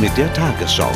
mit 0.00 0.16
der 0.16 0.32
Tagesschau. 0.32 0.92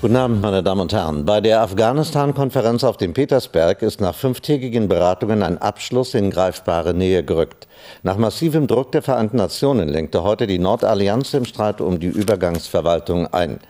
Guten 0.00 0.16
Abend, 0.16 0.40
meine 0.40 0.62
Damen 0.62 0.80
und 0.80 0.94
Herren. 0.94 1.26
Bei 1.26 1.42
der 1.42 1.60
Afghanistan-Konferenz 1.60 2.84
auf 2.84 2.96
dem 2.96 3.12
Petersberg 3.12 3.82
ist 3.82 4.00
nach 4.00 4.14
fünftägigen 4.14 4.88
Beratungen 4.88 5.42
ein 5.42 5.58
Abschluss 5.58 6.14
in 6.14 6.30
greifbare 6.30 6.94
Nähe 6.94 7.22
gerückt. 7.22 7.68
Nach 8.02 8.16
massivem 8.16 8.66
Druck 8.66 8.92
der 8.92 9.02
Vereinten 9.02 9.36
Nationen 9.36 9.90
lenkte 9.90 10.22
heute 10.22 10.46
die 10.46 10.58
Nordallianz 10.58 11.34
im 11.34 11.44
Streit 11.44 11.82
um 11.82 12.00
die 12.00 12.06
Übergangsverwaltung 12.06 13.26
ein. 13.26 13.60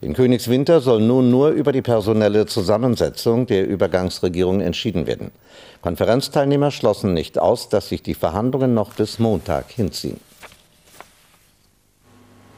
In 0.00 0.14
Königswinter 0.14 0.80
soll 0.80 1.00
nun 1.00 1.28
nur 1.28 1.48
über 1.48 1.72
die 1.72 1.82
personelle 1.82 2.46
Zusammensetzung 2.46 3.46
der 3.46 3.66
Übergangsregierung 3.66 4.60
entschieden 4.60 5.08
werden. 5.08 5.32
Konferenzteilnehmer 5.82 6.70
schlossen 6.70 7.14
nicht 7.14 7.36
aus, 7.36 7.68
dass 7.68 7.88
sich 7.88 8.04
die 8.04 8.14
Verhandlungen 8.14 8.74
noch 8.74 8.94
bis 8.94 9.18
Montag 9.18 9.72
hinziehen. 9.72 10.20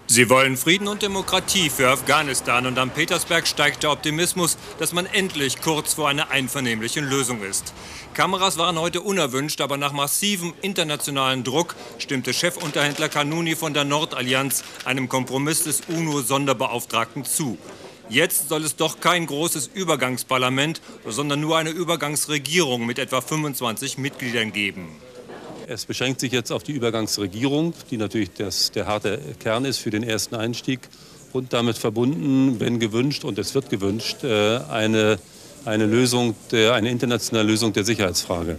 Sie 0.08 0.28
wollen 0.28 0.56
Frieden 0.56 0.88
und 0.88 1.00
Demokratie 1.00 1.70
für 1.70 1.88
Afghanistan 1.88 2.66
und 2.66 2.78
am 2.78 2.90
Petersberg 2.90 3.46
steigt 3.46 3.82
der 3.82 3.92
Optimismus, 3.92 4.58
dass 4.78 4.92
man 4.92 5.06
endlich 5.06 5.62
kurz 5.62 5.94
vor 5.94 6.08
einer 6.08 6.30
einvernehmlichen 6.30 7.08
Lösung 7.08 7.42
ist. 7.42 7.72
Kameras 8.12 8.58
waren 8.58 8.78
heute 8.78 9.00
unerwünscht, 9.00 9.60
aber 9.60 9.78
nach 9.78 9.92
massivem 9.92 10.52
internationalen 10.60 11.44
Druck 11.44 11.76
stimmte 11.98 12.32
Chefunterhändler 12.32 13.08
Kanuni 13.08 13.56
von 13.56 13.72
der 13.72 13.84
Nordallianz 13.84 14.64
einem 14.84 15.08
Kompromiss 15.08 15.64
des 15.64 15.82
UNO-Sonderbeauftragten 15.88 17.24
zu. 17.24 17.56
Jetzt 18.10 18.50
soll 18.50 18.64
es 18.64 18.76
doch 18.76 19.00
kein 19.00 19.24
großes 19.24 19.70
Übergangsparlament, 19.72 20.82
sondern 21.06 21.40
nur 21.40 21.56
eine 21.56 21.70
Übergangsregierung 21.70 22.84
mit 22.84 22.98
etwa 22.98 23.22
25 23.22 23.96
Mitgliedern 23.96 24.52
geben. 24.52 24.88
Es 25.68 25.84
beschränkt 25.86 26.20
sich 26.20 26.32
jetzt 26.32 26.50
auf 26.50 26.62
die 26.62 26.72
Übergangsregierung, 26.72 27.74
die 27.90 27.96
natürlich 27.96 28.30
das, 28.32 28.70
der 28.72 28.86
harte 28.86 29.18
Kern 29.40 29.64
ist 29.64 29.78
für 29.78 29.90
den 29.90 30.02
ersten 30.02 30.34
Einstieg 30.34 30.80
und 31.32 31.52
damit 31.52 31.78
verbunden, 31.78 32.60
wenn 32.60 32.78
gewünscht, 32.78 33.24
und 33.24 33.38
es 33.38 33.54
wird 33.54 33.70
gewünscht, 33.70 34.24
äh, 34.24 34.58
eine, 34.70 35.18
eine, 35.64 35.86
Lösung 35.86 36.34
der, 36.50 36.74
eine 36.74 36.90
internationale 36.90 37.46
Lösung 37.46 37.72
der 37.72 37.84
Sicherheitsfrage. 37.84 38.58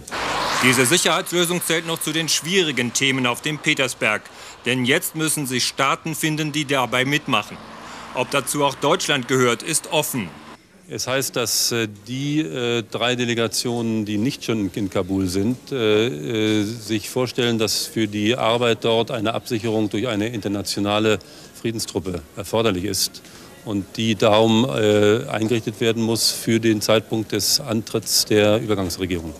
Diese 0.62 0.86
Sicherheitslösung 0.86 1.62
zählt 1.62 1.86
noch 1.86 2.00
zu 2.00 2.12
den 2.12 2.28
schwierigen 2.28 2.92
Themen 2.92 3.26
auf 3.26 3.42
dem 3.42 3.58
Petersberg. 3.58 4.22
Denn 4.64 4.84
jetzt 4.84 5.14
müssen 5.14 5.46
sich 5.46 5.66
Staaten 5.66 6.14
finden, 6.14 6.52
die 6.52 6.64
dabei 6.64 7.04
mitmachen. 7.04 7.58
Ob 8.14 8.30
dazu 8.30 8.64
auch 8.64 8.74
Deutschland 8.74 9.28
gehört, 9.28 9.62
ist 9.62 9.92
offen. 9.92 10.30
Es 10.90 11.06
heißt, 11.06 11.34
dass 11.34 11.72
äh, 11.72 11.88
die 12.06 12.40
äh, 12.40 12.82
drei 12.90 13.16
Delegationen, 13.16 14.04
die 14.04 14.18
nicht 14.18 14.44
schon 14.44 14.70
in 14.74 14.90
Kabul 14.90 15.28
sind, 15.28 15.72
äh, 15.72 16.62
sich 16.62 17.08
vorstellen, 17.08 17.58
dass 17.58 17.86
für 17.86 18.06
die 18.06 18.36
Arbeit 18.36 18.84
dort 18.84 19.10
eine 19.10 19.32
Absicherung 19.32 19.88
durch 19.88 20.08
eine 20.08 20.28
internationale 20.28 21.18
Friedenstruppe 21.58 22.20
erforderlich 22.36 22.84
ist 22.84 23.22
und 23.64 23.96
die 23.96 24.14
darum 24.14 24.68
eingerichtet 24.68 25.80
werden 25.80 26.02
muss 26.02 26.30
für 26.30 26.60
den 26.60 26.82
Zeitpunkt 26.82 27.32
des 27.32 27.60
Antritts 27.60 28.26
der 28.26 28.60
Übergangsregierung. 28.60 29.32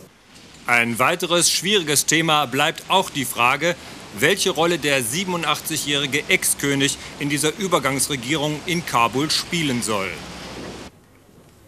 Ein 0.67 0.99
weiteres 0.99 1.51
schwieriges 1.51 2.07
Thema 2.07 2.47
bleibt 2.47 2.85
auch 2.89 3.11
die 3.11 3.27
Frage, 3.27 3.77
welche 4.19 4.49
Rolle 4.49 4.79
der 4.79 5.03
87-jährige 5.03 6.23
Ex-König 6.29 6.97
in 7.19 7.29
dieser 7.29 7.55
Übergangsregierung 7.59 8.61
in 8.65 8.87
Kabul 8.87 9.31
spielen 9.31 9.83
soll. 9.83 10.09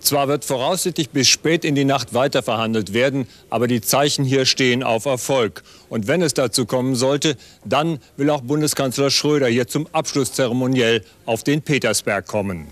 Zwar 0.06 0.28
wird 0.28 0.44
voraussichtlich 0.44 1.10
bis 1.10 1.26
spät 1.26 1.64
in 1.64 1.74
die 1.74 1.84
Nacht 1.84 2.14
weiterverhandelt 2.14 2.94
werden, 2.94 3.26
aber 3.50 3.66
die 3.66 3.80
Zeichen 3.80 4.24
hier 4.24 4.46
stehen 4.46 4.84
auf 4.84 5.04
Erfolg. 5.04 5.64
Und 5.88 6.06
wenn 6.06 6.22
es 6.22 6.32
dazu 6.32 6.64
kommen 6.64 6.94
sollte, 6.94 7.36
dann 7.64 7.98
will 8.16 8.30
auch 8.30 8.42
Bundeskanzler 8.42 9.10
Schröder 9.10 9.48
hier 9.48 9.66
zum 9.66 9.88
Abschluss 9.90 10.32
zeremoniell 10.32 11.02
auf 11.24 11.42
den 11.42 11.60
Petersberg 11.60 12.24
kommen. 12.24 12.68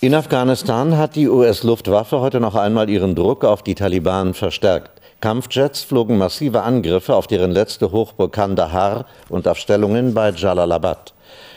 In 0.00 0.14
Afghanistan 0.14 0.96
hat 0.96 1.16
die 1.16 1.26
US-Luftwaffe 1.26 2.20
heute 2.20 2.38
noch 2.38 2.54
einmal 2.54 2.88
ihren 2.88 3.16
Druck 3.16 3.44
auf 3.44 3.64
die 3.64 3.74
Taliban 3.74 4.34
verstärkt. 4.34 5.00
Kampfjets 5.20 5.82
flogen 5.82 6.16
massive 6.16 6.62
Angriffe 6.62 7.16
auf 7.16 7.26
deren 7.26 7.50
letzte 7.50 7.90
Hochburg 7.90 8.32
Kandahar 8.32 9.06
und 9.30 9.48
auf 9.48 9.58
Stellungen 9.58 10.14
bei 10.14 10.30
Jalalabad. 10.30 11.13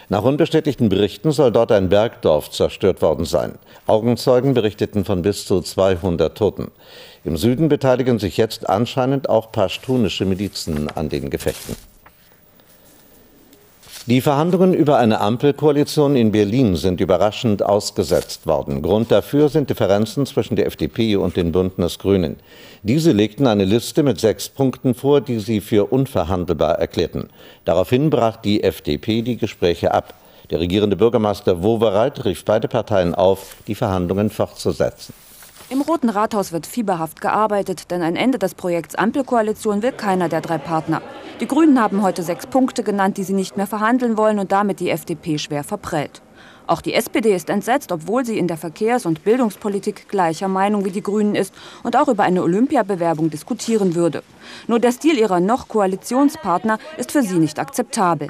Nach 0.10 0.24
unbestätigten 0.24 0.88
Berichten 0.88 1.32
soll 1.34 1.52
dort 1.52 1.70
ein 1.74 1.90
Bergdorf 1.90 2.50
zerstört 2.50 3.02
worden 3.02 3.26
sein. 3.26 3.56
Augenzeugen 3.88 4.54
berichteten 4.54 5.04
von 5.04 5.22
bis 5.22 5.46
zu 5.46 5.60
200 5.60 6.38
Toten. 6.38 6.72
Im 7.26 7.36
Süden 7.36 7.68
beteiligen 7.68 8.18
sich 8.18 8.38
jetzt 8.38 8.70
anscheinend 8.70 9.28
auch 9.28 9.52
paschtunische 9.52 10.24
Milizen 10.24 10.90
an 10.90 11.10
den 11.10 11.30
Gefechten. 11.30 11.76
Die 14.10 14.22
Verhandlungen 14.22 14.74
über 14.74 15.00
eine 15.00 15.20
Ampelkoalition 15.20 16.16
in 16.16 16.32
Berlin 16.32 16.78
sind 16.78 17.02
überraschend 17.02 17.62
ausgesetzt 17.62 18.48
worden. 18.48 18.82
Grund 18.82 19.12
dafür 19.12 19.50
sind 19.50 19.70
Differenzen 19.70 20.26
zwischen 20.26 20.56
der 20.56 20.68
FDP 20.68 21.18
und 21.18 21.36
den 21.36 21.52
Bündnisgrünen. 21.52 22.38
Diese 22.84 23.12
legten 23.12 23.48
eine 23.48 23.66
Liste 23.66 24.04
mit 24.04 24.18
sechs 24.18 24.48
Punkten 24.48 24.96
vor, 24.96 25.20
die 25.20 25.40
sie 25.40 25.60
für 25.60 25.92
unverhandelbar 25.92 26.80
erklärten. 26.80 27.28
Daraufhin 27.66 28.10
brach 28.10 28.38
die 28.38 28.64
FDP 28.64 29.24
die 29.24 29.36
Gespräche 29.36 29.94
ab. 29.94 30.14
Der 30.52 30.62
regierende 30.62 30.96
Bürgermeister 30.96 31.62
Wowereit 31.62 32.24
rief 32.24 32.46
beide 32.46 32.70
Parteien 32.70 33.14
auf, 33.14 33.58
die 33.68 33.76
Verhandlungen 33.76 34.30
fortzusetzen. 34.30 35.14
Im 35.70 35.82
Roten 35.82 36.08
Rathaus 36.08 36.54
wird 36.54 36.66
fieberhaft 36.66 37.20
gearbeitet, 37.20 37.92
denn 37.92 38.02
ein 38.02 38.16
Ende 38.16 38.40
des 38.40 38.56
Projekts 38.56 38.96
Ampelkoalition 38.96 39.82
will 39.82 39.92
keiner 39.92 40.30
der 40.30 40.40
drei 40.40 40.58
Partner. 40.58 41.02
Die 41.42 41.48
Grünen 41.48 41.82
haben 41.82 42.04
heute 42.04 42.24
sechs 42.24 42.48
Punkte 42.48 42.84
genannt, 42.84 43.18
die 43.18 43.24
sie 43.24 43.34
nicht 43.34 43.58
mehr 43.58 43.68
verhandeln 43.68 44.18
wollen 44.18 44.40
und 44.40 44.54
damit 44.54 44.80
die 44.80 44.90
FDP 44.90 45.38
schwer 45.38 45.66
verprellt. 45.66 46.22
Auch 46.68 46.80
die 46.80 46.94
SPD 46.94 47.36
ist 47.36 47.50
entsetzt, 47.50 47.92
obwohl 47.92 48.24
sie 48.24 48.38
in 48.38 48.48
der 48.48 48.56
Verkehrs- 48.56 49.06
und 49.06 49.26
Bildungspolitik 49.26 50.08
gleicher 50.08 50.48
Meinung 50.48 50.86
wie 50.86 50.92
die 50.92 51.04
Grünen 51.04 51.36
ist 51.36 51.54
und 51.84 51.98
auch 51.98 52.08
über 52.08 52.24
eine 52.24 52.44
Olympiabewerbung 52.44 53.30
diskutieren 53.30 53.94
würde. 53.94 54.24
Nur 54.68 54.80
der 54.80 54.94
Stil 54.94 55.18
ihrer 55.18 55.42
noch 55.42 55.68
Koalitionspartner 55.68 56.80
ist 56.96 57.12
für 57.12 57.24
sie 57.24 57.40
nicht 57.40 57.60
akzeptabel. 57.60 58.30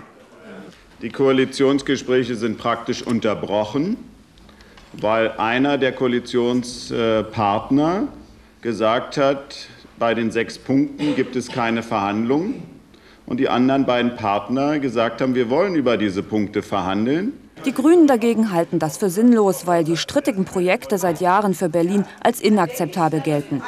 Die 1.04 1.10
Koalitionsgespräche 1.10 2.36
sind 2.36 2.58
praktisch 2.58 3.06
unterbrochen 3.06 3.98
weil 4.94 5.32
einer 5.38 5.78
der 5.78 5.92
Koalitionspartner 5.92 8.08
gesagt 8.62 9.18
hat, 9.18 9.68
bei 10.00 10.14
den 10.14 10.32
sechs 10.32 10.58
Punkten 10.58 11.16
gibt 11.16 11.36
es 11.36 11.50
keine 11.50 11.84
Verhandlungen. 11.84 12.64
Und 13.26 13.40
die 13.40 13.50
anderen 13.50 13.86
beiden 13.86 14.16
Partner 14.16 14.80
gesagt 14.80 15.22
haben, 15.22 15.36
wir 15.36 15.50
wollen 15.50 15.76
über 15.76 15.98
diese 15.98 16.24
Punkte 16.24 16.62
verhandeln. 16.62 17.34
Die 17.66 17.74
Grünen 17.74 18.08
dagegen 18.08 18.52
halten 18.52 18.80
das 18.80 18.98
für 18.98 19.10
sinnlos, 19.10 19.68
weil 19.68 19.84
die 19.84 19.98
strittigen 19.98 20.46
Projekte 20.46 20.98
seit 20.98 21.20
Jahren 21.20 21.54
für 21.54 21.70
Berlin 21.70 22.06
als 22.22 22.40
inakzeptabel 22.40 23.20
gelten. 23.20 23.62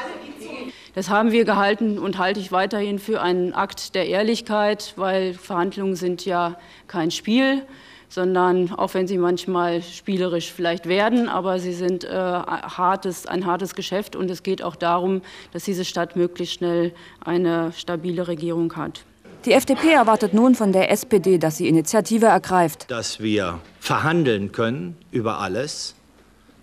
Das 0.96 1.10
haben 1.10 1.32
wir 1.32 1.46
gehalten 1.46 2.00
und 2.00 2.18
halte 2.18 2.40
ich 2.40 2.52
weiterhin 2.52 3.00
für 3.00 3.22
einen 3.22 3.54
Akt 3.54 3.96
der 3.96 4.08
Ehrlichkeit, 4.08 4.94
weil 4.96 5.34
Verhandlungen 5.34 5.96
sind 5.96 6.26
ja 6.26 6.58
kein 6.88 7.12
Spiel 7.12 7.64
sondern 8.10 8.72
auch 8.74 8.94
wenn 8.96 9.08
sie 9.08 9.18
manchmal 9.18 9.82
spielerisch 9.82 10.52
vielleicht 10.52 10.88
werden, 10.88 11.30
aber 11.30 11.60
sie 11.60 11.74
sind 11.74 12.04
äh, 12.04 12.10
hartes, 12.10 13.28
ein 13.28 13.46
hartes 13.46 13.76
Geschäft 13.76 14.16
und 14.16 14.30
es 14.30 14.44
geht 14.44 14.64
auch 14.64 14.76
darum, 14.76 15.22
dass 15.54 15.64
diese 15.64 15.86
Stadt 15.86 16.16
möglichst 16.16 16.56
schnell 16.56 16.92
eine 17.24 17.72
stabile 17.74 18.28
Regierung 18.28 18.76
hat. 18.76 19.06
Die 19.46 19.54
FDP 19.54 19.94
erwartet 19.94 20.34
nun 20.34 20.54
von 20.56 20.74
der 20.74 20.92
SPD, 20.92 21.38
dass 21.38 21.58
sie 21.58 21.70
Initiative 21.70 22.26
ergreift. 22.26 22.92
Dass 22.92 23.22
wir 23.22 23.60
verhandeln 23.80 24.52
können 24.52 24.98
über 25.12 25.40
alles 25.40 25.96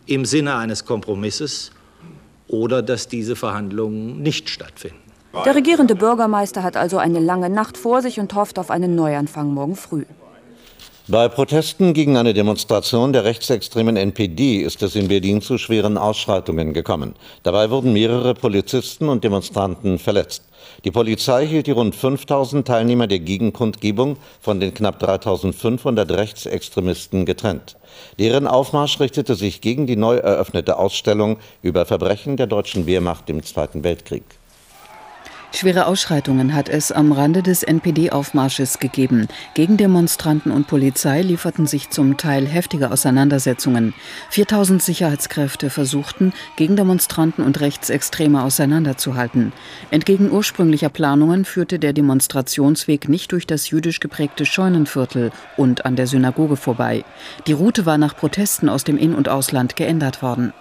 im 0.05 0.27
Sinne 0.27 0.57
eines 0.57 0.85
Kompromisses 0.85 1.71
oder 2.49 2.83
dass 2.83 3.09
diese 3.09 3.35
Verhandlungen 3.35 4.21
nicht 4.21 4.51
stattfinden. 4.51 4.99
Der 5.45 5.55
regierende 5.55 5.95
Bürgermeister 5.95 6.63
hat 6.63 6.77
also 6.77 6.99
eine 6.99 7.19
lange 7.21 7.51
Nacht 7.51 7.77
vor 7.77 8.03
sich 8.03 8.21
und 8.21 8.35
hofft 8.35 8.59
auf 8.59 8.71
einen 8.71 8.95
Neuanfang 8.95 9.53
morgen 9.53 9.77
früh. 9.77 10.05
Bei 11.09 11.29
Protesten 11.29 11.95
gegen 11.95 12.17
eine 12.17 12.35
Demonstration 12.35 13.13
der 13.13 13.23
rechtsextremen 13.23 13.97
NPD 13.97 14.63
ist 14.63 14.83
es 14.83 14.97
in 14.97 15.07
Berlin 15.07 15.41
zu 15.41 15.57
schweren 15.57 15.99
Ausschreitungen 15.99 16.73
gekommen. 16.73 17.15
Dabei 17.45 17.71
wurden 17.71 17.93
mehrere 17.93 18.35
Polizisten 18.35 19.09
und 19.09 19.23
Demonstranten 19.23 20.01
verletzt. 20.01 20.43
Die 20.85 20.91
Polizei 20.91 21.47
hielt 21.47 21.69
die 21.69 21.71
rund 21.71 21.95
5000 21.95 22.67
Teilnehmer 22.67 23.07
der 23.07 23.21
Gegenkundgebung 23.21 24.17
von 24.41 24.59
den 24.59 24.75
knapp 24.75 24.99
3500 24.99 26.11
Rechtsextremisten 26.11 27.25
getrennt. 27.25 27.77
Deren 28.19 28.49
Aufmarsch 28.49 28.99
richtete 28.99 29.37
sich 29.37 29.61
gegen 29.61 29.87
die 29.87 29.95
neu 29.95 30.17
eröffnete 30.17 30.77
Ausstellung 30.77 31.37
über 31.63 31.87
Verbrechen 31.87 32.37
der 32.37 32.49
deutschen 32.49 32.87
Wehrmacht 32.87 33.31
im 33.31 33.45
Zweiten 33.45 33.85
Weltkrieg. 33.85 34.25
Schwere 35.53 35.87
Ausschreitungen 35.87 36.55
hat 36.55 36.69
es 36.69 36.93
am 36.93 37.13
Rande 37.13 37.43
des 37.43 37.63
NPD-Aufmarsches 37.63 38.79
gegeben. 38.79 39.29
Gegen 39.55 39.77
Demonstranten 39.77 40.53
und 40.53 40.67
Polizei 40.67 41.23
lieferten 41.23 41.67
sich 41.67 41.89
zum 41.89 42.17
Teil 42.17 42.47
heftige 42.47 42.91
Auseinandersetzungen. 42.91 43.95
4000 44.31 44.83
Sicherheitskräfte 44.83 45.71
versuchten, 45.71 46.33
Gegendemonstranten 46.57 47.45
und 47.45 47.61
Rechtsextreme 47.61 48.43
auseinanderzuhalten. 48.43 49.53
Entgegen 49.91 50.31
ursprünglicher 50.31 50.91
Planungen 50.91 51.45
führte 51.45 51.79
der 51.79 51.93
Demonstrationsweg 51.93 53.09
nicht 53.09 53.33
durch 53.33 53.47
das 53.47 53.71
jüdisch 53.71 54.01
geprägte 54.01 54.45
Scheunenviertel 54.45 55.31
und 55.57 55.87
an 55.87 55.97
der 55.97 56.07
Synagoge 56.07 56.57
vorbei. 56.57 57.05
Die 57.47 57.53
Route 57.53 57.87
war 57.87 57.99
nach 57.99 58.17
Protesten 58.17 58.69
aus 58.69 58.85
dem 58.85 58.99
In- 58.99 59.15
und 59.15 59.29
Ausland 59.29 59.77
geändert 59.77 60.21
worden. 60.23 60.53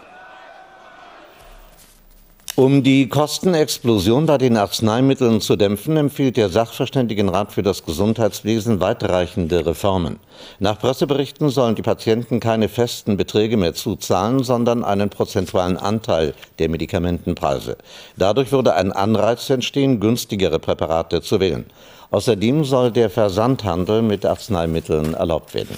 Um 2.57 2.83
die 2.83 3.09
Kostenexplosion 3.09 4.27
bei 4.27 4.37
den 4.37 4.55
Arzneimitteln 4.55 5.41
zu 5.41 5.57
dämpfen, 5.57 5.97
empfiehlt 5.97 6.37
der 6.37 6.47
Sachverständigenrat 6.47 7.51
für 7.51 7.63
das 7.63 7.83
Gesundheitswesen 7.83 8.79
weitreichende 8.79 9.65
Reformen. 9.65 10.21
Nach 10.59 10.79
Presseberichten 10.79 11.49
sollen 11.49 11.75
die 11.75 11.81
Patienten 11.81 12.39
keine 12.39 12.69
festen 12.69 13.17
Beträge 13.17 13.57
mehr 13.57 13.73
zuzahlen, 13.73 14.41
sondern 14.41 14.85
einen 14.85 15.09
prozentualen 15.09 15.75
Anteil 15.75 16.33
der 16.57 16.69
Medikamentenpreise. 16.69 17.75
Dadurch 18.15 18.53
würde 18.53 18.73
ein 18.75 18.93
Anreiz 18.93 19.49
entstehen, 19.49 19.99
günstigere 19.99 20.57
Präparate 20.57 21.21
zu 21.21 21.41
wählen. 21.41 21.65
Außerdem 22.11 22.63
soll 22.63 22.89
der 22.89 23.09
Versandhandel 23.09 24.01
mit 24.01 24.25
Arzneimitteln 24.25 25.13
erlaubt 25.13 25.53
werden. 25.55 25.75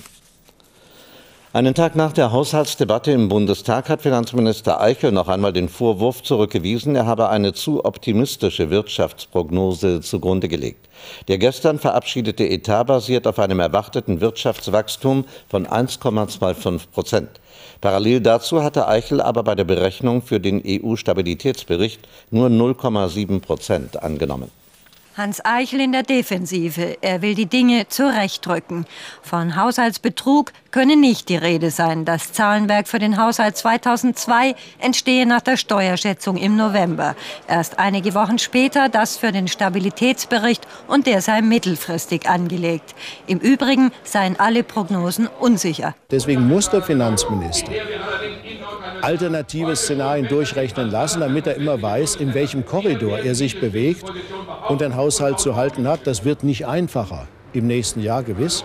Einen 1.53 1.73
Tag 1.73 1.95
nach 1.95 2.11
der 2.11 2.33
Haushaltsdebatte 2.33 3.11
im 3.11 3.29
Bundestag 3.29 3.87
hat 3.87 4.01
Finanzminister 4.01 4.81
Eichel 4.81 5.13
noch 5.13 5.29
einmal 5.29 5.53
den 5.53 5.69
Vorwurf 5.69 6.21
zurückgewiesen, 6.21 6.93
er 6.97 7.05
habe 7.05 7.29
eine 7.29 7.53
zu 7.53 7.85
optimistische 7.85 8.69
Wirtschaftsprognose 8.69 10.01
zugrunde 10.01 10.49
gelegt. 10.49 10.89
Der 11.29 11.37
gestern 11.37 11.79
verabschiedete 11.79 12.43
Etat 12.49 12.83
basiert 12.83 13.27
auf 13.27 13.39
einem 13.39 13.61
erwarteten 13.61 14.19
Wirtschaftswachstum 14.19 15.23
von 15.47 15.65
1,25 15.65 16.81
Prozent. 16.91 17.29
Parallel 17.79 18.19
dazu 18.19 18.61
hatte 18.61 18.85
Eichel 18.89 19.21
aber 19.21 19.43
bei 19.43 19.55
der 19.55 19.63
Berechnung 19.63 20.21
für 20.21 20.41
den 20.41 20.61
EU-Stabilitätsbericht 20.65 22.01
nur 22.29 22.49
0,7 22.49 23.39
Prozent 23.39 24.03
angenommen. 24.03 24.51
Hans 25.17 25.43
Eichel 25.43 25.79
in 25.79 25.93
der 25.93 26.03
Defensive. 26.03 26.97
Er 27.01 27.23
will 27.23 27.33
die 27.33 27.47
Dinge 27.47 27.87
zurechtrücken. 27.87 28.85
Von 29.23 29.55
Haushaltsbetrug 29.55 30.53
könne 30.69 30.95
nicht 30.95 31.29
die 31.29 31.37
Rede 31.37 31.71
sein. 31.71 32.05
Das 32.05 32.33
Zahlenwerk 32.33 32.87
für 32.87 32.99
den 32.99 33.17
Haushalt 33.17 33.57
2002 33.57 34.53
entstehe 34.77 35.25
nach 35.25 35.41
der 35.41 35.57
Steuerschätzung 35.57 36.37
im 36.37 36.55
November. 36.55 37.15
Erst 37.47 37.79
einige 37.79 38.13
Wochen 38.13 38.37
später 38.37 38.89
das 38.89 39.17
für 39.17 39.31
den 39.31 39.47
Stabilitätsbericht 39.47 40.67
und 40.87 41.07
der 41.07 41.23
sei 41.23 41.41
mittelfristig 41.41 42.29
angelegt. 42.29 42.93
Im 43.25 43.39
Übrigen 43.39 43.91
seien 44.03 44.39
alle 44.39 44.61
Prognosen 44.61 45.27
unsicher. 45.39 45.95
Deswegen 46.11 46.47
muss 46.47 46.69
der 46.69 46.83
Finanzminister 46.83 47.71
alternative 49.01 49.75
Szenarien 49.75 50.27
durchrechnen 50.27 50.89
lassen, 50.89 51.21
damit 51.21 51.47
er 51.47 51.55
immer 51.55 51.81
weiß, 51.81 52.15
in 52.15 52.33
welchem 52.33 52.65
Korridor 52.65 53.19
er 53.19 53.35
sich 53.35 53.59
bewegt 53.59 54.05
und 54.69 54.81
den 54.81 54.95
Haushalt 54.95 55.39
zu 55.39 55.55
halten 55.55 55.87
hat. 55.87 56.05
Das 56.05 56.25
wird 56.25 56.43
nicht 56.43 56.67
einfacher 56.67 57.27
im 57.53 57.67
nächsten 57.67 58.01
Jahr 58.01 58.23
gewiss. 58.23 58.63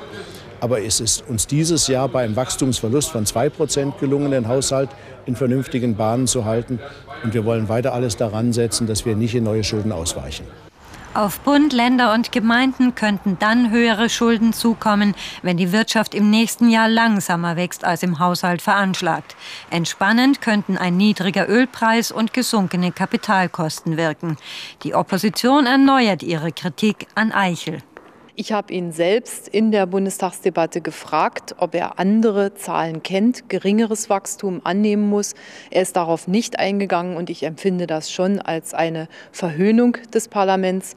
Aber 0.61 0.81
es 0.81 1.01
ist 1.01 1.29
uns 1.29 1.49
dieses 1.49 1.89
Jahr 1.89 2.09
bei 2.09 2.23
einem 2.23 2.37
Wachstumsverlust 2.37 3.11
von 3.11 3.25
2% 3.25 3.99
gelungen, 3.99 4.31
den 4.31 4.47
Haushalt 4.47 4.91
in 5.27 5.35
vernünftigen 5.35 5.97
Bahnen 5.97 6.29
zu 6.29 6.45
halten. 6.45 6.79
Und 7.25 7.35
wir 7.35 7.45
wollen 7.45 7.69
weiter 7.69 7.93
alles 7.93 8.17
daran 8.17 8.53
setzen, 8.53 8.87
dass 8.87 9.05
wir 9.05 9.17
nicht 9.17 9.35
in 9.35 9.43
neue 9.43 9.65
Schulden 9.65 9.91
ausweichen. 9.91 10.47
Auf 11.15 11.41
Bund, 11.41 11.75
Länder 11.75 12.15
und 12.15 12.33
Gemeinden 12.33 12.95
könnten 12.95 13.37
dann 13.39 13.71
höhere 13.71 14.09
Schulden 14.09 14.55
zukommen, 14.55 15.15
wenn 15.43 15.59
die 15.59 15.71
Wirtschaft 15.71 16.15
im 16.15 16.31
nächsten 16.31 16.71
Jahr 16.71 16.89
langsamer 16.89 17.55
wächst 17.55 17.85
als 17.85 18.03
im 18.03 18.19
Haushalt 18.19 18.63
veranschlagt. 18.63 19.37
Entspannend 19.69 20.41
könnten 20.41 20.79
ein 20.79 20.97
niedriger 20.97 21.51
Ölpreis 21.51 22.13
und 22.13 22.33
gesunkene 22.33 22.93
Kapitalkosten 22.93 23.99
wirken. 23.99 24.39
Die 24.85 24.95
Opposition 24.95 25.67
erneuert 25.67 26.23
ihre 26.23 26.51
Kritik 26.51 27.07
an 27.15 27.31
Eichel. 27.31 27.83
Ich 28.35 28.51
habe 28.51 28.73
ihn 28.73 28.93
selbst 28.93 29.47
in 29.47 29.73
der 29.73 29.85
Bundestagsdebatte 29.85 30.81
gefragt, 30.81 31.55
ob 31.59 31.75
er 31.75 31.99
andere 31.99 32.55
Zahlen 32.55 33.03
kennt, 33.03 33.51
geringeres 33.51 34.09
Wachstum 34.09 34.63
annehmen 34.65 35.11
muss. 35.11 35.35
Er 35.71 35.83
ist 35.83 35.97
darauf 35.97 36.29
nicht 36.29 36.59
eingegangen 36.59 37.19
und 37.19 37.29
ich 37.29 37.43
empfinde 37.43 37.87
das 37.87 38.11
schon 38.11 38.39
als 38.41 38.73
eine 38.73 39.09
Verhöhnung 39.33 39.99
des 40.15 40.29
Parlaments. 40.29 40.97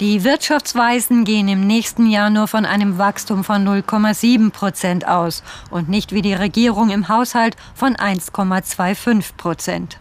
Die 0.00 0.24
Wirtschaftsweisen 0.24 1.24
gehen 1.24 1.46
im 1.48 1.66
nächsten 1.66 2.06
Jahr 2.06 2.30
nur 2.30 2.48
von 2.48 2.64
einem 2.64 2.96
Wachstum 2.96 3.44
von 3.44 3.68
0,7 3.68 4.50
Prozent 4.50 5.06
aus 5.06 5.42
und 5.70 5.90
nicht 5.90 6.12
wie 6.12 6.22
die 6.22 6.32
Regierung 6.32 6.88
im 6.88 7.08
Haushalt 7.08 7.54
von 7.74 7.94
1,25 7.96 9.36
Prozent. 9.36 9.98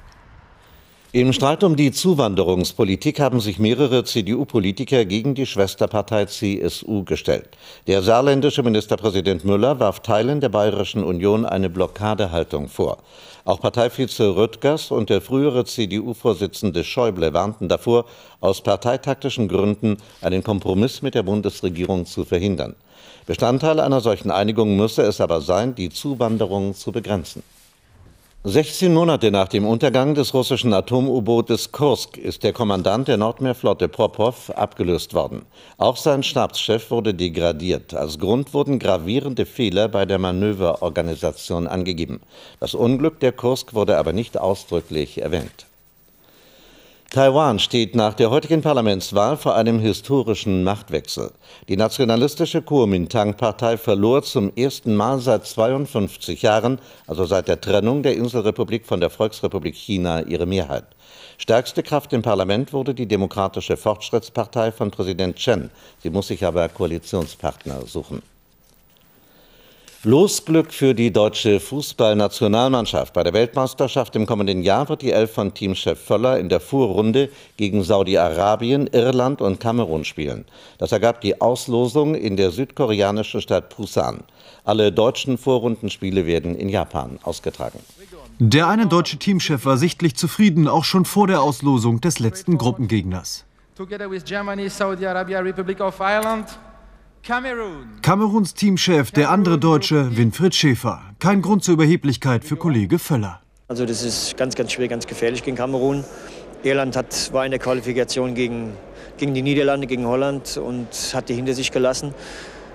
Im 1.13 1.33
Streit 1.33 1.61
um 1.65 1.75
die 1.75 1.91
Zuwanderungspolitik 1.91 3.19
haben 3.19 3.41
sich 3.41 3.59
mehrere 3.59 4.05
CDU-Politiker 4.05 5.03
gegen 5.03 5.35
die 5.35 5.45
Schwesterpartei 5.45 6.23
CSU 6.23 7.03
gestellt. 7.03 7.49
Der 7.85 8.01
saarländische 8.01 8.63
Ministerpräsident 8.63 9.43
Müller 9.43 9.81
warf 9.81 9.99
Teilen 9.99 10.39
der 10.39 10.47
Bayerischen 10.47 11.03
Union 11.03 11.45
eine 11.45 11.69
Blockadehaltung 11.69 12.69
vor. 12.69 12.99
Auch 13.43 13.59
Parteivize 13.59 14.37
Rüttgers 14.37 14.89
und 14.89 15.09
der 15.09 15.19
frühere 15.19 15.65
CDU-Vorsitzende 15.65 16.85
Schäuble 16.85 17.33
warnten 17.33 17.67
davor, 17.67 18.05
aus 18.39 18.61
parteitaktischen 18.61 19.49
Gründen 19.49 19.97
einen 20.21 20.45
Kompromiss 20.45 21.01
mit 21.01 21.13
der 21.13 21.23
Bundesregierung 21.23 22.05
zu 22.05 22.23
verhindern. 22.23 22.77
Bestandteil 23.25 23.81
einer 23.81 23.99
solchen 23.99 24.31
Einigung 24.31 24.77
müsse 24.77 25.01
es 25.01 25.19
aber 25.19 25.41
sein, 25.41 25.75
die 25.75 25.89
Zuwanderung 25.89 26.73
zu 26.73 26.93
begrenzen. 26.93 27.43
16 28.43 28.91
Monate 28.91 29.29
nach 29.29 29.49
dem 29.49 29.67
Untergang 29.67 30.15
des 30.15 30.33
russischen 30.33 30.73
Atom-U-Bootes 30.73 31.71
Kursk 31.71 32.17
ist 32.17 32.41
der 32.41 32.53
Kommandant 32.53 33.07
der 33.07 33.17
Nordmeerflotte 33.17 33.87
Popov 33.87 34.49
abgelöst 34.55 35.13
worden. 35.13 35.43
Auch 35.77 35.95
sein 35.95 36.23
Stabschef 36.23 36.89
wurde 36.89 37.13
degradiert. 37.13 37.93
Als 37.93 38.17
Grund 38.17 38.55
wurden 38.55 38.79
gravierende 38.79 39.45
Fehler 39.45 39.89
bei 39.89 40.07
der 40.07 40.17
Manöverorganisation 40.17 41.67
angegeben. 41.67 42.19
Das 42.59 42.73
Unglück 42.73 43.19
der 43.19 43.31
Kursk 43.31 43.75
wurde 43.75 43.99
aber 43.99 44.11
nicht 44.11 44.39
ausdrücklich 44.39 45.21
erwähnt. 45.21 45.67
Taiwan 47.13 47.59
steht 47.59 47.93
nach 47.93 48.13
der 48.13 48.29
heutigen 48.29 48.61
Parlamentswahl 48.61 49.35
vor 49.35 49.53
einem 49.55 49.79
historischen 49.79 50.63
Machtwechsel. 50.63 51.33
Die 51.67 51.75
nationalistische 51.75 52.61
Kuomintang-Partei 52.61 53.75
verlor 53.75 54.23
zum 54.23 54.49
ersten 54.55 54.95
Mal 54.95 55.19
seit 55.19 55.45
52 55.45 56.41
Jahren, 56.41 56.79
also 57.07 57.25
seit 57.25 57.49
der 57.49 57.59
Trennung 57.59 58.01
der 58.01 58.15
Inselrepublik 58.15 58.85
von 58.85 59.01
der 59.01 59.09
Volksrepublik 59.09 59.75
China, 59.75 60.21
ihre 60.21 60.45
Mehrheit. 60.45 60.85
Stärkste 61.37 61.83
Kraft 61.83 62.13
im 62.13 62.21
Parlament 62.21 62.71
wurde 62.71 62.93
die 62.93 63.07
Demokratische 63.07 63.75
Fortschrittspartei 63.75 64.71
von 64.71 64.89
Präsident 64.89 65.35
Chen. 65.35 65.69
Sie 66.01 66.11
muss 66.11 66.27
sich 66.27 66.45
aber 66.45 66.69
Koalitionspartner 66.69 67.87
suchen. 67.87 68.21
Losglück 70.03 70.73
für 70.73 70.95
die 70.95 71.13
deutsche 71.13 71.59
Fußballnationalmannschaft. 71.59 73.13
Bei 73.13 73.21
der 73.21 73.33
Weltmeisterschaft 73.33 74.15
im 74.15 74.25
kommenden 74.25 74.63
Jahr 74.63 74.89
wird 74.89 75.03
die 75.03 75.11
Elf 75.11 75.31
von 75.31 75.53
Teamchef 75.53 75.99
Völler 75.99 76.39
in 76.39 76.49
der 76.49 76.59
Vorrunde 76.59 77.29
gegen 77.55 77.83
Saudi-Arabien, 77.83 78.87
Irland 78.87 79.41
und 79.41 79.59
Kamerun 79.59 80.03
spielen. 80.03 80.45
Das 80.79 80.91
ergab 80.91 81.21
die 81.21 81.39
Auslosung 81.39 82.15
in 82.15 82.35
der 82.35 82.49
südkoreanischen 82.49 83.41
Stadt 83.41 83.77
Busan. 83.77 84.23
Alle 84.63 84.91
deutschen 84.91 85.37
Vorrundenspiele 85.37 86.25
werden 86.25 86.55
in 86.55 86.69
Japan 86.69 87.19
ausgetragen. 87.21 87.77
Der 88.39 88.69
eine 88.69 88.87
deutsche 88.87 89.17
Teamchef 89.17 89.65
war 89.65 89.77
sichtlich 89.77 90.15
zufrieden, 90.15 90.67
auch 90.67 90.83
schon 90.83 91.05
vor 91.05 91.27
der 91.27 91.43
Auslosung 91.43 92.01
des 92.01 92.17
letzten 92.17 92.57
Gruppengegners. 92.57 93.45
Together 93.75 94.09
with 94.09 94.23
Germany, 94.25 94.67
Saudi 94.67 95.05
Arabia, 95.05 95.41
Republic 95.41 95.79
of 95.79 95.99
Ireland, 95.99 96.47
Kameruns 97.23 98.55
Teamchef, 98.55 99.11
der 99.11 99.29
andere 99.29 99.59
Deutsche, 99.59 100.17
Winfried 100.17 100.55
Schäfer. 100.55 101.01
Kein 101.19 101.43
Grund 101.43 101.63
zur 101.63 101.75
Überheblichkeit 101.75 102.43
für 102.43 102.55
Kollege 102.55 102.97
Völler. 102.97 103.41
Also 103.67 103.85
das 103.85 104.01
ist 104.01 104.35
ganz, 104.37 104.55
ganz 104.55 104.71
schwer, 104.71 104.87
ganz 104.87 105.05
gefährlich 105.05 105.43
gegen 105.43 105.55
Kamerun. 105.55 106.03
Irland 106.63 106.95
hat, 106.95 107.31
war 107.31 107.45
in 107.45 107.51
der 107.51 107.59
Qualifikation 107.59 108.33
gegen, 108.33 108.73
gegen 109.17 109.35
die 109.35 109.43
Niederlande, 109.43 109.85
gegen 109.85 110.07
Holland 110.07 110.57
und 110.57 110.87
hat 111.13 111.29
die 111.29 111.35
hinter 111.35 111.53
sich 111.53 111.71
gelassen. 111.71 112.15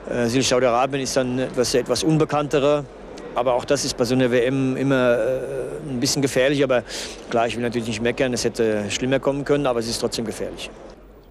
Äh, 0.09 0.29
Saudi-Arabien 0.29 1.03
ist 1.03 1.17
dann 1.17 1.41
etwas, 1.41 1.75
etwas 1.75 2.05
unbekannterer. 2.05 2.85
Aber 3.35 3.55
auch 3.55 3.65
das 3.65 3.85
ist 3.85 3.97
bei 3.97 4.05
so 4.05 4.15
einer 4.15 4.31
WM 4.31 4.77
immer 4.77 5.19
äh, 5.19 5.91
ein 5.91 5.99
bisschen 5.99 6.23
gefährlich. 6.23 6.63
Aber 6.63 6.85
klar, 7.31 7.49
ich 7.49 7.57
will 7.57 7.63
natürlich 7.63 7.89
nicht 7.89 8.01
meckern, 8.01 8.33
es 8.33 8.45
hätte 8.45 8.91
schlimmer 8.91 9.19
kommen 9.19 9.45
können, 9.45 9.67
aber 9.67 9.81
es 9.81 9.89
ist 9.89 9.99
trotzdem 9.99 10.25
gefährlich. 10.25 10.71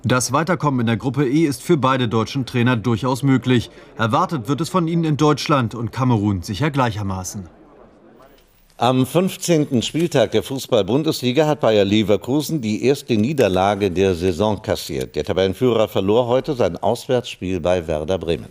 Das 0.08 0.32
Weiterkommen 0.32 0.82
in 0.82 0.86
der 0.86 0.98
Gruppe 0.98 1.28
E 1.28 1.48
ist 1.48 1.64
für 1.64 1.78
beide 1.78 2.08
deutschen 2.08 2.46
Trainer 2.46 2.78
durchaus 2.78 3.24
möglich. 3.24 3.72
Erwartet 3.98 4.48
wird 4.48 4.62
es 4.62 4.70
von 4.70 4.88
ihnen 4.88 5.04
in 5.04 5.18
Deutschland 5.18 5.74
und 5.74 5.92
Kamerun 5.92 6.44
sicher 6.44 6.70
gleichermaßen. 6.70 7.50
Am 8.78 9.08
15. 9.08 9.82
Spieltag 9.82 10.30
der 10.30 10.44
Fußball-Bundesliga 10.44 11.48
hat 11.48 11.62
Bayer 11.62 11.86
Leverkusen 11.86 12.62
die 12.62 12.86
erste 12.86 13.18
Niederlage 13.18 13.90
der 13.90 14.14
Saison 14.14 14.62
kassiert. 14.62 15.16
Der 15.16 15.24
Tabellenführer 15.24 15.88
verlor 15.88 16.28
heute 16.28 16.54
sein 16.54 16.78
Auswärtsspiel 16.78 17.60
bei 17.60 17.88
Werder 17.88 18.20
Bremen. 18.20 18.50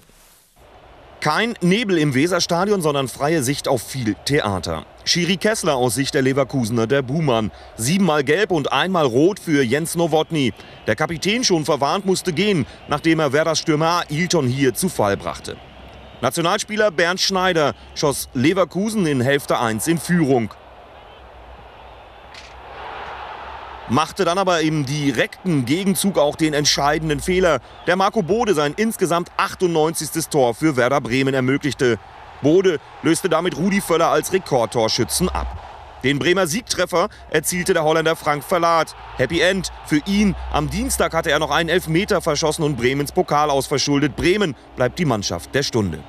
Kein 1.24 1.54
Nebel 1.62 1.96
im 1.96 2.12
Weserstadion, 2.12 2.82
sondern 2.82 3.08
freie 3.08 3.42
Sicht 3.42 3.66
auf 3.66 3.80
viel 3.80 4.14
Theater. 4.26 4.84
Schiri 5.06 5.38
Kessler 5.38 5.74
aus 5.74 5.94
Sicht 5.94 6.12
der 6.12 6.20
Leverkusener, 6.20 6.86
der 6.86 7.00
Buhmann. 7.00 7.50
Siebenmal 7.78 8.24
gelb 8.24 8.50
und 8.50 8.74
einmal 8.74 9.06
rot 9.06 9.40
für 9.40 9.62
Jens 9.62 9.94
Nowotny. 9.94 10.52
Der 10.86 10.96
Kapitän 10.96 11.42
schon 11.42 11.64
verwarnt 11.64 12.04
musste 12.04 12.34
gehen, 12.34 12.66
nachdem 12.88 13.20
er 13.20 13.32
Werders 13.32 13.60
Stürmer 13.60 14.02
Ilton 14.10 14.46
hier 14.46 14.74
zu 14.74 14.90
Fall 14.90 15.16
brachte. 15.16 15.56
Nationalspieler 16.20 16.90
Bernd 16.90 17.20
Schneider 17.20 17.72
schoss 17.94 18.28
Leverkusen 18.34 19.06
in 19.06 19.22
Hälfte 19.22 19.58
1 19.58 19.88
in 19.88 19.96
Führung. 19.96 20.50
Machte 23.90 24.24
dann 24.24 24.38
aber 24.38 24.62
im 24.62 24.86
direkten 24.86 25.66
Gegenzug 25.66 26.18
auch 26.18 26.36
den 26.36 26.54
entscheidenden 26.54 27.20
Fehler, 27.20 27.60
der 27.86 27.96
Marco 27.96 28.22
Bode 28.22 28.54
sein 28.54 28.72
insgesamt 28.76 29.30
98. 29.36 30.26
Tor 30.30 30.54
für 30.54 30.76
Werder 30.76 31.02
Bremen 31.02 31.34
ermöglichte. 31.34 31.98
Bode 32.40 32.80
löste 33.02 33.28
damit 33.28 33.58
Rudi 33.58 33.82
Völler 33.82 34.08
als 34.08 34.32
Rekordtorschützen 34.32 35.28
ab. 35.28 35.58
Den 36.02 36.18
Bremer 36.18 36.46
Siegtreffer 36.46 37.08
erzielte 37.30 37.74
der 37.74 37.84
Holländer 37.84 38.16
Frank 38.16 38.44
Verlaat. 38.44 38.96
Happy 39.16 39.40
End 39.40 39.70
für 39.86 40.00
ihn. 40.06 40.34
Am 40.50 40.70
Dienstag 40.70 41.12
hatte 41.12 41.30
er 41.30 41.38
noch 41.38 41.50
einen 41.50 41.68
Elfmeter 41.68 42.22
verschossen 42.22 42.64
und 42.64 42.76
Bremens 42.76 43.12
Pokal 43.12 43.50
ausverschuldet. 43.50 44.16
Bremen 44.16 44.54
bleibt 44.76 44.98
die 44.98 45.06
Mannschaft 45.06 45.54
der 45.54 45.62
Stunde. 45.62 46.02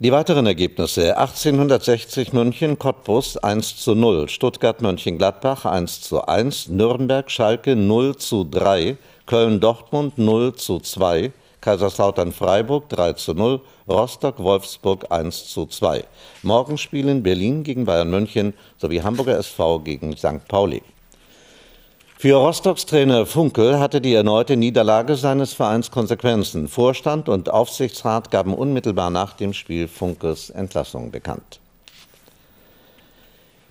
Die 0.00 0.12
weiteren 0.12 0.46
Ergebnisse 0.46 1.18
1860 1.18 2.32
München 2.32 2.78
Cottbus 2.78 3.36
1 3.36 3.78
zu 3.78 3.96
0, 3.96 4.28
Stuttgart 4.28 4.80
Mönchengladbach 4.80 5.64
1 5.64 6.02
zu 6.02 6.24
1, 6.24 6.68
Nürnberg 6.68 7.28
Schalke 7.28 7.74
0 7.74 8.14
zu 8.14 8.44
3, 8.44 8.96
Köln 9.26 9.58
Dortmund 9.58 10.16
0 10.16 10.54
zu 10.54 10.78
2, 10.78 11.32
Kaiserslautern 11.60 12.30
Freiburg 12.30 12.88
3 12.90 13.14
zu 13.14 13.34
0, 13.34 13.60
Rostock 13.88 14.38
Wolfsburg 14.38 15.10
1 15.10 15.48
zu 15.48 15.66
2. 15.66 16.04
Morgen 16.44 16.78
spielen 16.78 17.24
Berlin 17.24 17.64
gegen 17.64 17.84
Bayern 17.84 18.08
München 18.08 18.54
sowie 18.76 19.02
Hamburger 19.02 19.36
SV 19.36 19.80
gegen 19.80 20.16
St. 20.16 20.46
Pauli. 20.46 20.80
Für 22.20 22.34
Rostocks 22.34 22.84
Trainer 22.84 23.26
Funkel 23.26 23.78
hatte 23.78 24.00
die 24.00 24.12
erneute 24.12 24.56
Niederlage 24.56 25.14
seines 25.14 25.52
Vereins 25.52 25.92
Konsequenzen. 25.92 26.66
Vorstand 26.66 27.28
und 27.28 27.48
Aufsichtsrat 27.48 28.32
gaben 28.32 28.54
unmittelbar 28.54 29.08
nach 29.08 29.34
dem 29.34 29.52
Spiel 29.52 29.86
Funkes 29.86 30.50
Entlassung 30.50 31.12
bekannt. 31.12 31.60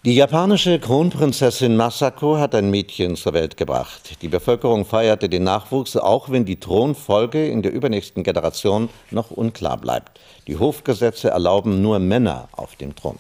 Die 0.06 0.16
japanische 0.16 0.80
Kronprinzessin 0.80 1.76
Masako 1.76 2.38
hat 2.38 2.56
ein 2.56 2.72
Mädchen 2.72 3.18
zur 3.18 3.34
Welt 3.34 3.58
gebracht. 3.58 4.22
Die 4.22 4.30
Bevölkerung 4.30 4.86
feierte 4.86 5.28
den 5.28 5.44
Nachwuchs, 5.44 5.98
auch 5.98 6.30
wenn 6.30 6.46
die 6.46 6.58
Thronfolge 6.58 7.50
in 7.50 7.62
der 7.64 7.74
übernächsten 7.74 8.24
Generation 8.24 8.88
noch 9.12 9.30
unklar 9.30 9.76
bleibt. 9.76 10.22
Die 10.48 10.58
Hofgesetze 10.58 11.32
erlauben 11.32 11.82
nur 11.82 12.00
Männer 12.00 12.48
auf 12.54 12.78
dem 12.78 12.96
Thron. 12.96 13.20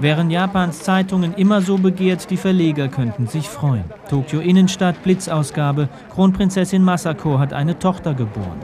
Wären 0.00 0.30
Japans 0.30 0.82
Zeitungen 0.84 1.34
immer 1.34 1.60
so 1.60 1.76
begehrt, 1.76 2.30
die 2.30 2.36
Verleger 2.36 2.86
könnten 2.86 3.26
sich 3.26 3.48
freuen. 3.48 3.84
Tokio 4.08 4.38
Innenstadt, 4.38 5.02
Blitzausgabe. 5.02 5.88
Kronprinzessin 6.14 6.84
Masako 6.84 7.40
hat 7.40 7.52
eine 7.52 7.80
Tochter 7.80 8.14
geboren. 8.14 8.58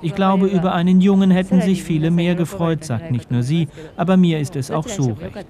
Ich 0.00 0.14
glaube, 0.14 0.46
über 0.46 0.74
einen 0.74 1.02
Jungen 1.02 1.30
hätten 1.30 1.60
sich 1.60 1.82
viele 1.82 2.10
mehr 2.10 2.34
gefreut, 2.34 2.84
sagt 2.84 3.10
nicht 3.10 3.30
nur 3.30 3.42
sie, 3.42 3.68
aber 3.96 4.16
mir 4.16 4.40
ist 4.40 4.56
es 4.56 4.70
auch 4.70 4.88
so 4.88 5.12
recht. 5.12 5.46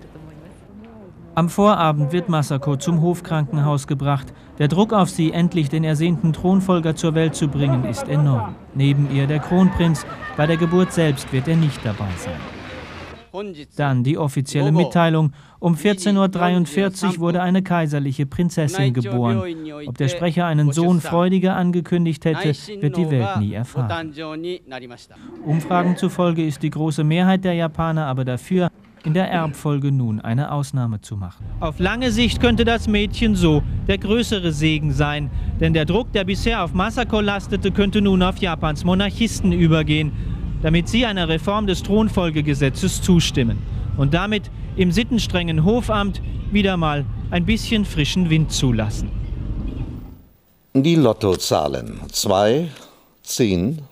Am 1.37 1.51
Vorabend 1.51 2.13
wird 2.13 2.29
Masako 2.29 2.77
zum 2.77 3.01
Hofkrankenhaus 3.03 3.87
gebracht. 3.87 4.33
Der 4.59 4.69
Druck 4.69 4.93
auf 4.93 5.11
sie, 5.11 5.33
endlich 5.33 5.69
den 5.69 5.85
ersehnten 5.85 6.33
Thronfolger 6.33 6.97
zur 6.97 7.15
Welt 7.15 7.35
zu 7.35 7.49
bringen, 7.49 7.85
ist 7.85 8.09
enorm. 8.09 8.55
Neben 8.75 9.15
ihr 9.15 9.27
der 9.27 9.41
Kronprinz. 9.41 10.07
Bei 10.37 10.47
der 10.47 10.57
Geburt 10.57 10.93
selbst 10.93 11.33
wird 11.33 11.47
er 11.47 11.57
nicht 11.57 11.85
dabei 11.85 12.09
sein. 12.17 12.56
Dann 13.77 14.05
die 14.05 14.19
offizielle 14.19 14.73
Mitteilung. 14.73 15.33
Um 15.59 15.75
14.43 15.75 17.05
Uhr 17.05 17.19
wurde 17.19 17.43
eine 17.43 17.63
kaiserliche 17.63 18.27
Prinzessin 18.27 18.93
geboren. 18.93 19.43
Ob 19.87 19.97
der 19.99 20.09
Sprecher 20.09 20.47
einen 20.47 20.73
Sohn 20.73 21.01
freudiger 21.01 21.57
angekündigt 21.57 22.25
hätte, 22.25 22.53
wird 22.81 22.97
die 22.97 23.11
Welt 23.11 23.39
nie 23.39 23.55
erfahren. 23.55 24.13
Umfragen 25.45 25.97
zufolge 25.97 26.47
ist 26.47 26.63
die 26.63 26.71
große 26.71 27.05
Mehrheit 27.05 27.45
der 27.45 27.55
Japaner 27.55 28.07
aber 28.07 28.25
dafür, 28.25 28.71
in 29.05 29.15
der 29.15 29.31
Erbfolge 29.31 29.93
nun 29.93 30.21
eine 30.21 30.51
Ausnahme 30.51 31.01
zu 31.01 31.17
machen. 31.17 31.45
Auf 31.61 31.79
lange 31.79 32.11
Sicht 32.11 32.41
könnte 32.41 32.65
das 32.65 32.89
Mädchen 32.89 33.37
so 33.37 33.63
der 33.87 33.99
größere 33.99 34.51
Segen 34.51 34.93
sein, 34.93 35.31
denn 35.61 35.73
der 35.73 35.85
Druck, 35.85 36.13
der 36.13 36.25
bisher 36.25 36.65
auf 36.65 36.75
Masako 36.75 37.21
lastete, 37.21 37.71
könnte 37.71 38.03
nun 38.03 38.21
auf 38.23 38.39
Japans 38.39 38.85
Monarchisten 38.85 39.53
übergehen 39.53 40.11
damit 40.67 40.89
sie 40.89 41.07
einer 41.07 41.29
Reform 41.29 41.69
des 41.69 41.85
Thronfolgegesetzes 41.85 43.01
zustimmen 43.01 43.63
und 43.97 44.15
damit 44.15 44.51
im 44.75 44.91
sittenstrengen 44.91 45.65
Hofamt 45.65 46.21
wieder 46.51 46.77
mal 46.77 47.07
ein 47.31 47.47
bisschen 47.47 47.85
frischen 47.85 48.31
Wind 48.31 48.51
zulassen. 48.51 49.09
Die 50.75 50.97
Lottozahlen 50.97 52.01
2, 52.11 52.67
10, 53.23 53.83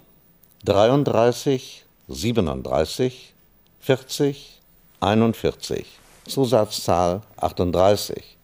33, 0.64 1.84
37, 2.08 3.34
40, 3.78 4.60
41. 4.98 5.86
Zusatzzahl 6.26 7.22
38. 7.36 8.36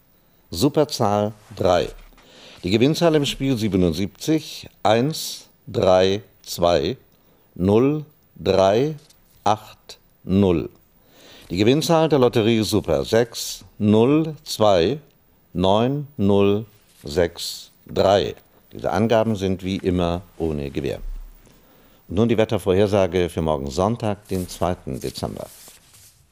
Superzahl 0.52 1.32
3. 1.56 1.88
Die 2.62 2.70
Gewinnzahl 2.70 3.16
im 3.16 3.26
Spiel 3.26 3.58
77, 3.58 4.68
1, 4.84 5.48
3, 5.66 6.22
2, 6.44 6.96
0, 7.56 8.04
3, 8.42 8.94
8, 9.44 9.98
0. 10.24 10.70
Die 11.50 11.58
Gewinnzahl 11.58 12.08
der 12.08 12.18
Lotterie 12.18 12.62
Super 12.62 13.04
6, 13.04 13.66
0, 13.78 14.34
2, 14.44 14.98
9, 15.52 16.06
0, 16.16 16.64
6, 17.04 17.70
3. 17.88 18.34
Diese 18.72 18.90
Angaben 18.92 19.36
sind 19.36 19.62
wie 19.62 19.76
immer 19.76 20.22
ohne 20.38 20.70
Gewähr. 20.70 21.00
Und 22.08 22.16
nun 22.16 22.30
die 22.30 22.38
Wettervorhersage 22.38 23.28
für 23.28 23.42
morgen 23.42 23.70
Sonntag, 23.70 24.26
den 24.28 24.48
2. 24.48 24.74
Dezember. 25.02 25.46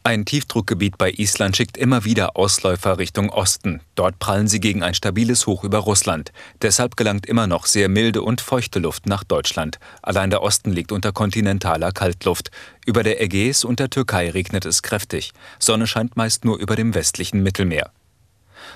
Ein 0.08 0.24
Tiefdruckgebiet 0.24 0.96
bei 0.96 1.10
Island 1.10 1.54
schickt 1.54 1.76
immer 1.76 2.06
wieder 2.06 2.34
Ausläufer 2.34 2.96
Richtung 2.96 3.28
Osten. 3.28 3.82
Dort 3.94 4.18
prallen 4.18 4.48
sie 4.48 4.58
gegen 4.58 4.82
ein 4.82 4.94
stabiles 4.94 5.46
Hoch 5.46 5.64
über 5.64 5.80
Russland. 5.80 6.32
Deshalb 6.62 6.96
gelangt 6.96 7.26
immer 7.26 7.46
noch 7.46 7.66
sehr 7.66 7.90
milde 7.90 8.22
und 8.22 8.40
feuchte 8.40 8.78
Luft 8.78 9.04
nach 9.04 9.22
Deutschland. 9.22 9.78
Allein 10.00 10.30
der 10.30 10.40
Osten 10.40 10.72
liegt 10.72 10.92
unter 10.92 11.12
kontinentaler 11.12 11.92
Kaltluft. 11.92 12.50
Über 12.86 13.02
der 13.02 13.20
Ägäis 13.20 13.64
und 13.64 13.80
der 13.80 13.90
Türkei 13.90 14.30
regnet 14.30 14.64
es 14.64 14.80
kräftig. 14.80 15.34
Sonne 15.58 15.86
scheint 15.86 16.16
meist 16.16 16.42
nur 16.42 16.56
über 16.56 16.74
dem 16.74 16.94
westlichen 16.94 17.42
Mittelmeer. 17.42 17.92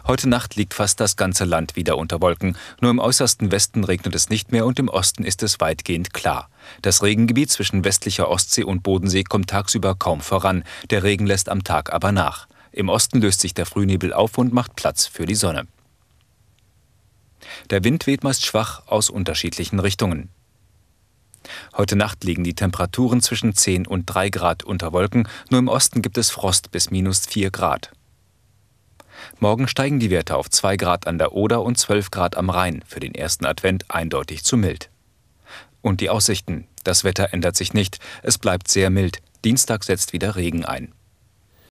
Heute 0.06 0.28
Nacht 0.28 0.56
liegt 0.56 0.74
fast 0.74 1.00
das 1.00 1.16
ganze 1.16 1.46
Land 1.46 1.76
wieder 1.76 1.96
unter 1.96 2.20
Wolken. 2.20 2.58
Nur 2.82 2.90
im 2.90 2.98
äußersten 2.98 3.50
Westen 3.50 3.84
regnet 3.84 4.14
es 4.14 4.28
nicht 4.28 4.52
mehr 4.52 4.66
und 4.66 4.78
im 4.78 4.90
Osten 4.90 5.24
ist 5.24 5.42
es 5.42 5.60
weitgehend 5.60 6.12
klar. 6.12 6.50
Das 6.80 7.02
Regengebiet 7.02 7.50
zwischen 7.50 7.84
westlicher 7.84 8.28
Ostsee 8.28 8.64
und 8.64 8.82
Bodensee 8.82 9.24
kommt 9.24 9.50
tagsüber 9.50 9.94
kaum 9.94 10.20
voran. 10.20 10.64
Der 10.90 11.02
Regen 11.02 11.26
lässt 11.26 11.48
am 11.48 11.64
Tag 11.64 11.92
aber 11.92 12.12
nach. 12.12 12.46
Im 12.72 12.88
Osten 12.88 13.20
löst 13.20 13.40
sich 13.40 13.54
der 13.54 13.66
Frühnebel 13.66 14.12
auf 14.12 14.38
und 14.38 14.52
macht 14.52 14.76
Platz 14.76 15.06
für 15.06 15.26
die 15.26 15.34
Sonne. 15.34 15.66
Der 17.70 17.84
Wind 17.84 18.06
weht 18.06 18.24
meist 18.24 18.46
schwach 18.46 18.86
aus 18.86 19.10
unterschiedlichen 19.10 19.78
Richtungen. 19.78 20.30
Heute 21.76 21.96
Nacht 21.96 22.24
liegen 22.24 22.44
die 22.44 22.54
Temperaturen 22.54 23.20
zwischen 23.20 23.54
10 23.54 23.86
und 23.86 24.06
3 24.06 24.30
Grad 24.30 24.62
unter 24.62 24.92
Wolken, 24.92 25.28
nur 25.50 25.58
im 25.58 25.68
Osten 25.68 26.00
gibt 26.00 26.16
es 26.16 26.30
Frost 26.30 26.70
bis 26.70 26.90
minus 26.90 27.26
4 27.26 27.50
Grad. 27.50 27.90
Morgen 29.38 29.68
steigen 29.68 29.98
die 29.98 30.10
Werte 30.10 30.36
auf 30.36 30.48
2 30.50 30.76
Grad 30.76 31.06
an 31.06 31.18
der 31.18 31.32
Oder 31.32 31.62
und 31.62 31.78
12 31.78 32.10
Grad 32.10 32.36
am 32.36 32.48
Rhein, 32.48 32.82
für 32.86 33.00
den 33.00 33.14
ersten 33.14 33.44
Advent 33.44 33.90
eindeutig 33.90 34.44
zu 34.44 34.56
mild. 34.56 34.91
Und 35.82 36.00
die 36.00 36.10
Aussichten. 36.10 36.66
Das 36.84 37.04
Wetter 37.04 37.32
ändert 37.32 37.56
sich 37.56 37.74
nicht, 37.74 37.98
es 38.22 38.38
bleibt 38.38 38.68
sehr 38.68 38.90
mild. 38.90 39.18
Dienstag 39.44 39.84
setzt 39.84 40.12
wieder 40.12 40.36
Regen 40.36 40.64
ein. 40.64 40.92